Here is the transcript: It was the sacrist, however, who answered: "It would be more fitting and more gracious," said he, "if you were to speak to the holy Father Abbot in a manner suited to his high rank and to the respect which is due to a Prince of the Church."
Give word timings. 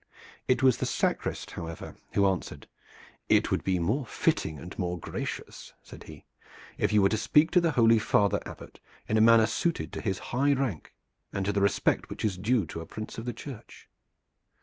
It 0.47 0.63
was 0.63 0.77
the 0.77 0.87
sacrist, 0.87 1.51
however, 1.51 1.95
who 2.13 2.25
answered: 2.25 2.65
"It 3.29 3.51
would 3.51 3.63
be 3.63 3.77
more 3.77 4.03
fitting 4.03 4.57
and 4.57 4.75
more 4.79 4.97
gracious," 4.97 5.73
said 5.83 6.05
he, 6.05 6.25
"if 6.75 6.91
you 6.91 7.03
were 7.03 7.09
to 7.09 7.17
speak 7.17 7.51
to 7.51 7.61
the 7.61 7.73
holy 7.73 7.99
Father 7.99 8.41
Abbot 8.43 8.79
in 9.07 9.15
a 9.17 9.21
manner 9.21 9.45
suited 9.45 9.93
to 9.93 10.01
his 10.01 10.17
high 10.33 10.53
rank 10.53 10.95
and 11.31 11.45
to 11.45 11.53
the 11.53 11.61
respect 11.61 12.09
which 12.09 12.25
is 12.25 12.35
due 12.35 12.65
to 12.65 12.81
a 12.81 12.87
Prince 12.87 13.19
of 13.19 13.25
the 13.25 13.31
Church." 13.33 13.87